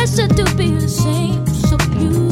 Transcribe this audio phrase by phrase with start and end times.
[0.00, 1.46] pressure to be the same.
[1.46, 2.29] So you.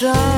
[0.00, 0.29] done.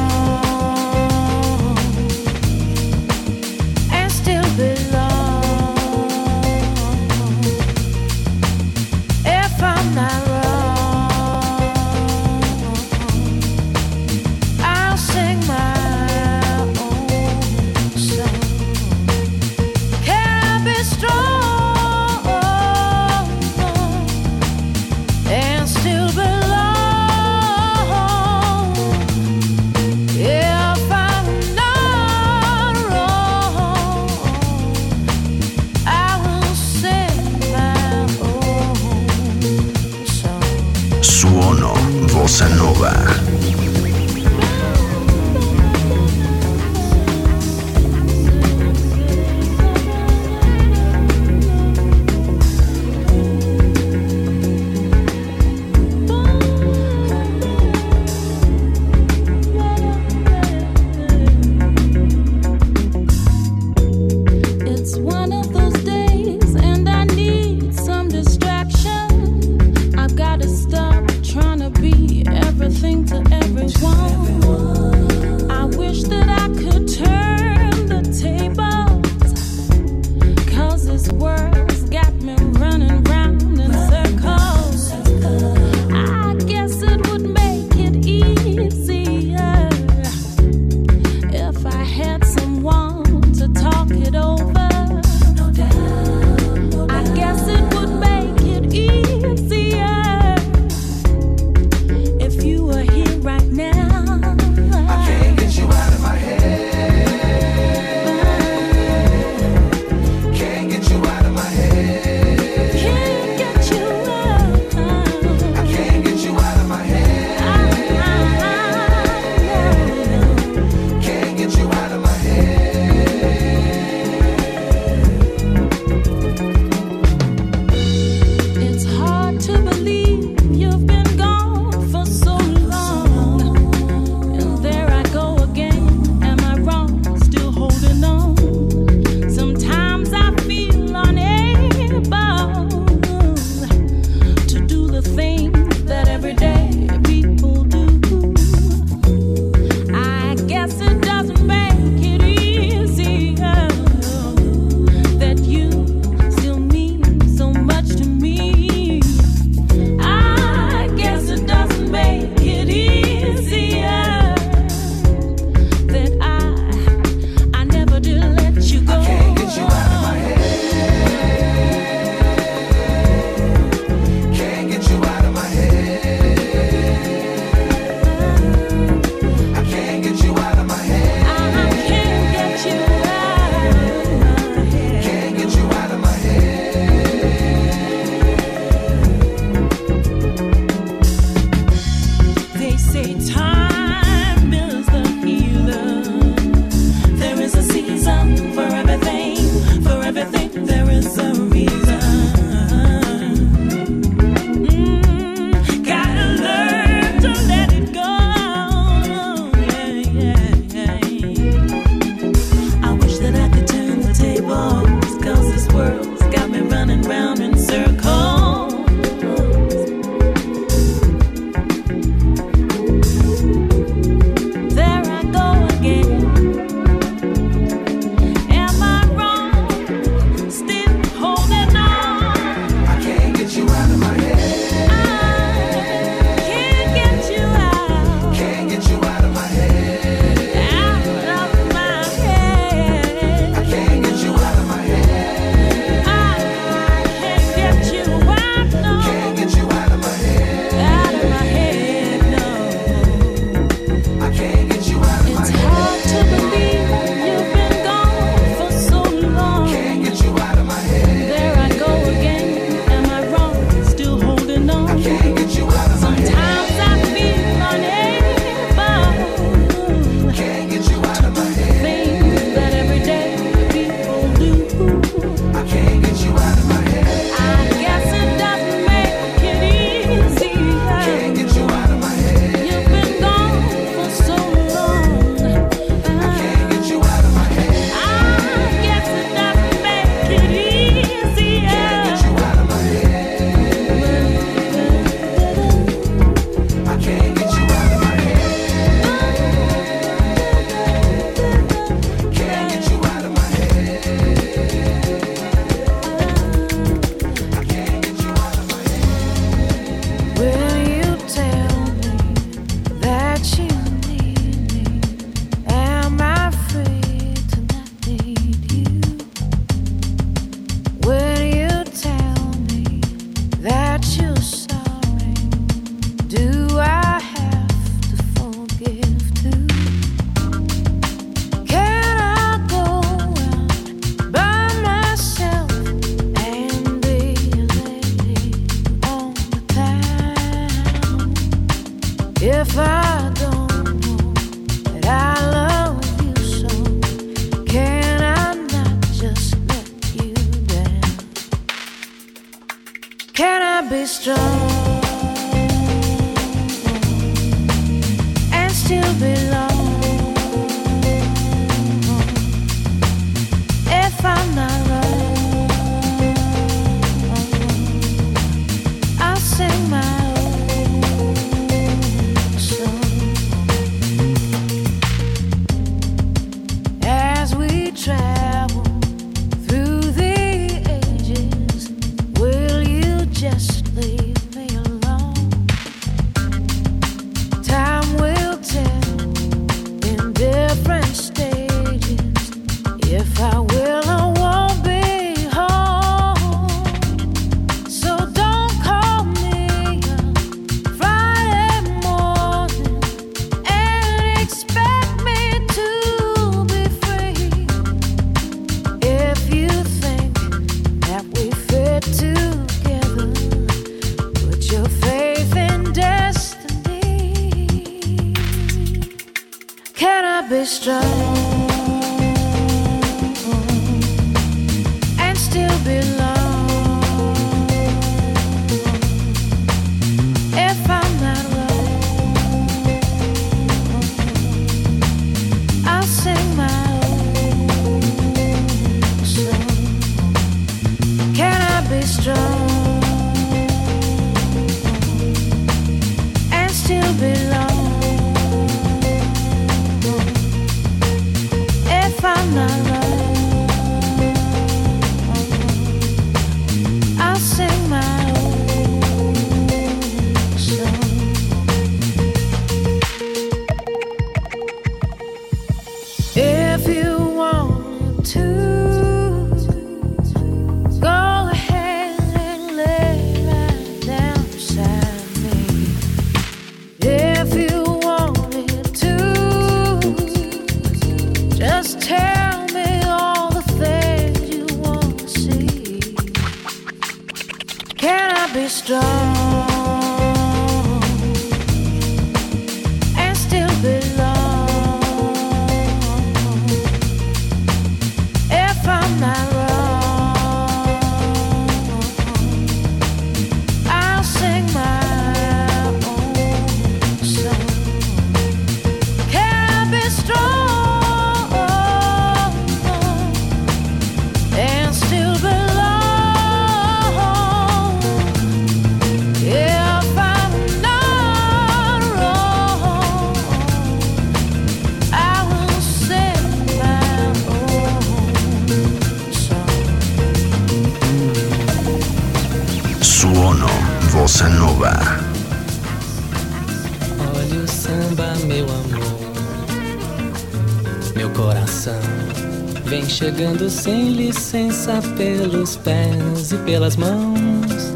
[545.22, 547.94] Pelos pés e pelas mãos,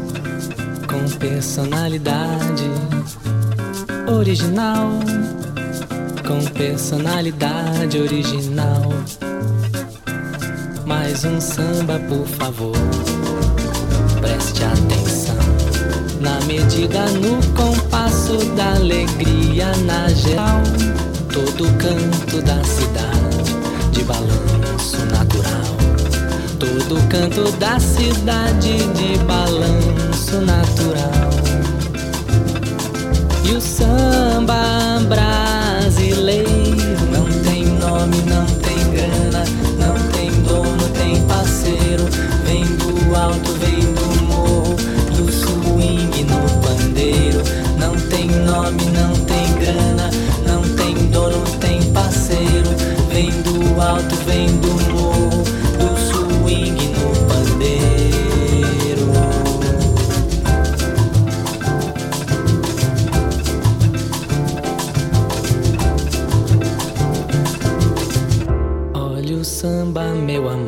[0.87, 2.63] com personalidade
[4.09, 4.91] original,
[6.25, 8.93] com personalidade original.
[10.85, 12.77] Mais um samba, por favor,
[14.21, 15.35] preste atenção.
[16.21, 20.63] Na medida, no compasso da alegria, na geral,
[21.33, 24.36] todo canto da cidade de balão.
[26.87, 31.29] Todo canto da cidade de balanço natural.
[33.43, 36.49] E o samba brasileiro
[37.11, 39.43] não tem nome, não tem grana,
[39.77, 42.05] não tem dono, tem parceiro.
[42.45, 44.75] Vem do alto, vem do morro,
[45.17, 47.43] do swing no pandeiro.
[47.77, 50.09] Não tem nome, não tem grana,
[50.47, 52.69] não tem dono, tem parceiro.
[53.11, 54.86] Vem do alto, vem do morro,
[70.17, 70.66] 没完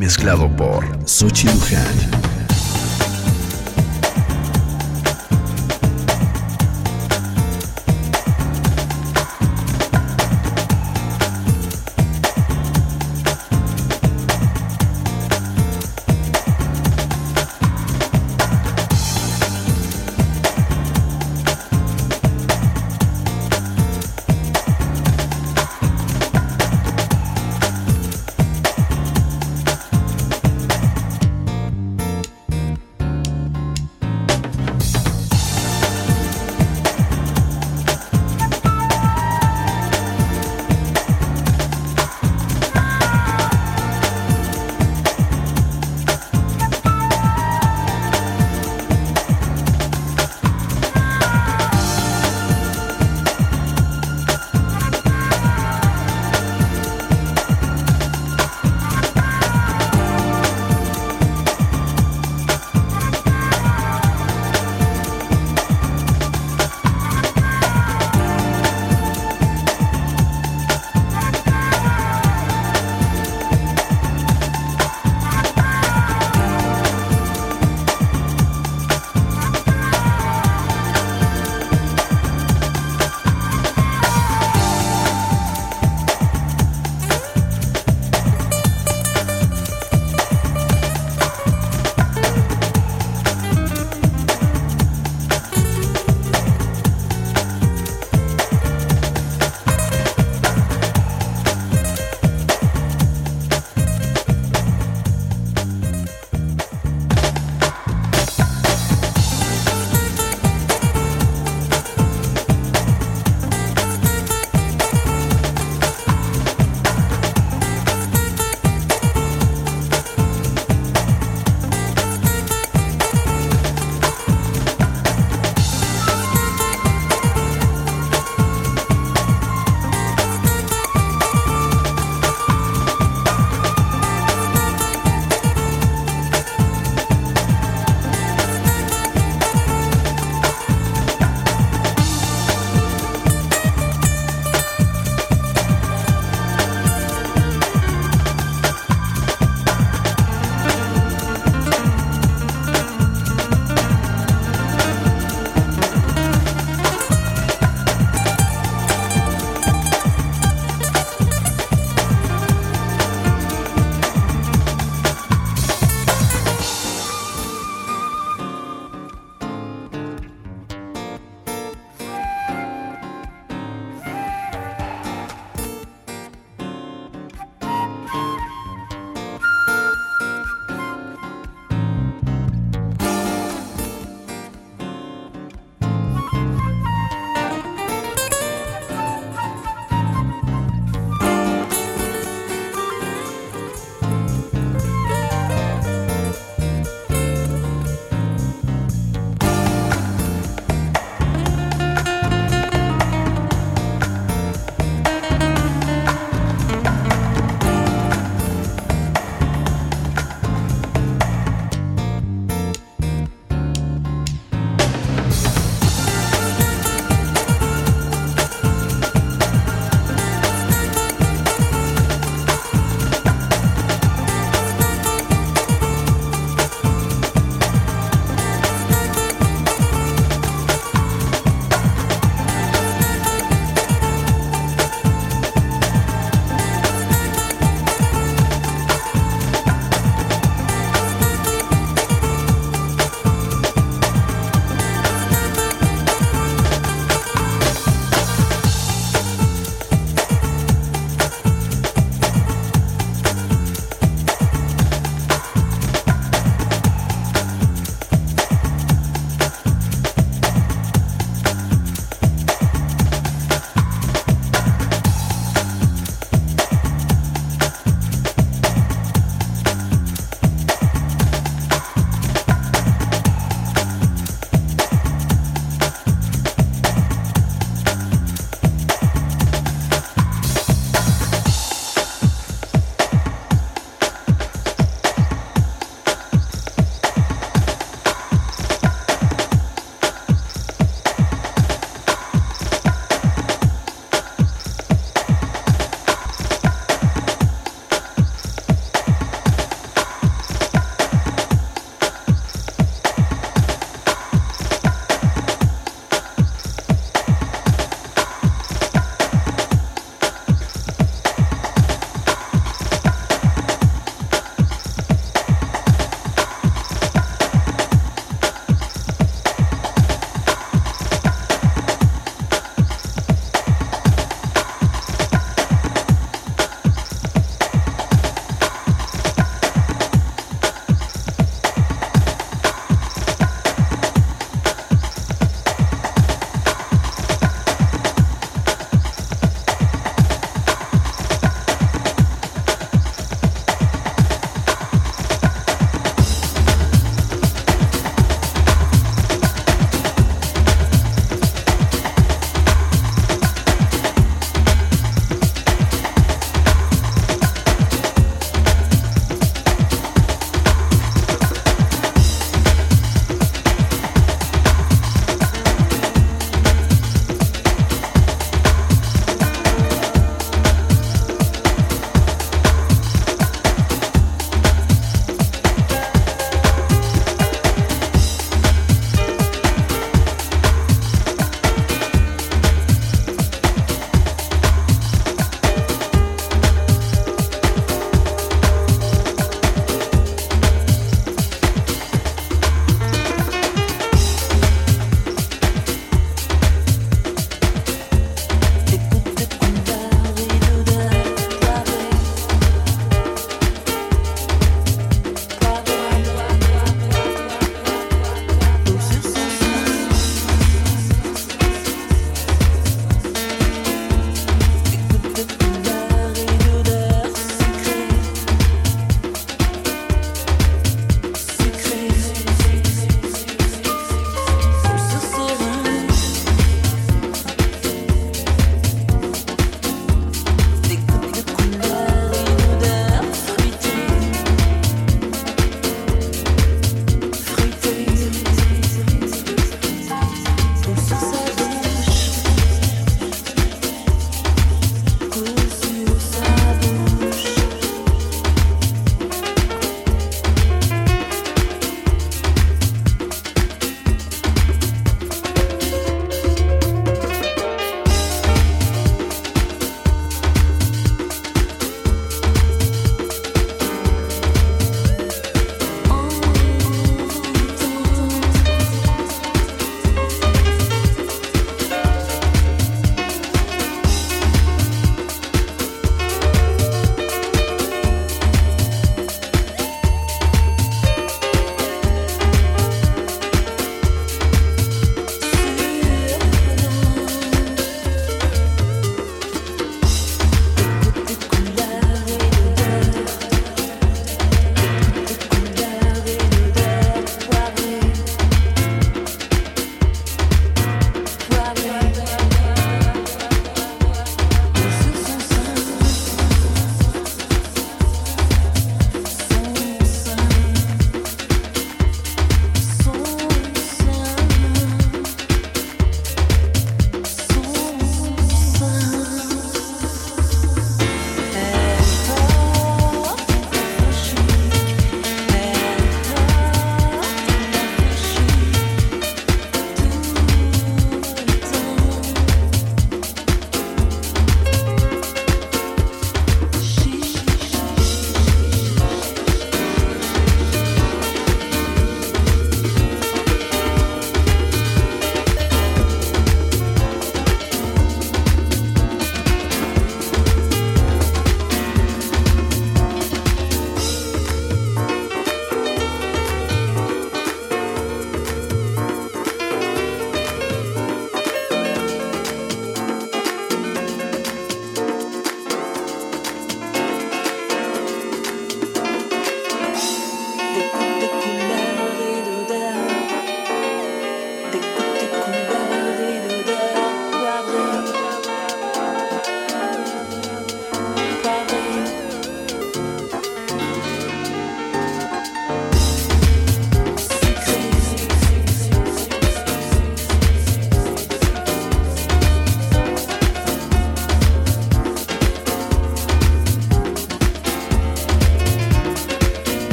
[0.00, 2.19] mezclado por Sochi Luján.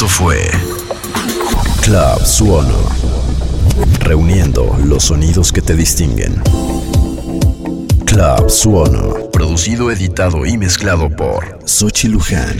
[0.00, 0.50] Esto fue
[1.82, 2.88] Club Suono.
[3.98, 6.42] Reuniendo los sonidos que te distinguen.
[8.06, 9.28] Club Suono.
[9.30, 12.56] Producido, editado y mezclado por Sochi Luján.